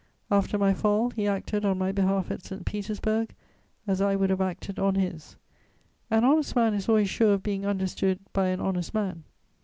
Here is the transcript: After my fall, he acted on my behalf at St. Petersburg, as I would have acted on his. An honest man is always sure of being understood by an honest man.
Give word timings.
After 0.31 0.57
my 0.57 0.73
fall, 0.73 1.11
he 1.11 1.27
acted 1.27 1.63
on 1.63 1.77
my 1.77 1.91
behalf 1.91 2.31
at 2.31 2.43
St. 2.43 2.65
Petersburg, 2.65 3.35
as 3.85 4.01
I 4.01 4.15
would 4.15 4.31
have 4.31 4.41
acted 4.41 4.79
on 4.79 4.95
his. 4.95 5.35
An 6.09 6.23
honest 6.23 6.55
man 6.55 6.73
is 6.73 6.89
always 6.89 7.07
sure 7.07 7.33
of 7.35 7.43
being 7.43 7.67
understood 7.67 8.17
by 8.33 8.47
an 8.47 8.59
honest 8.61 8.95
man. 8.95 9.25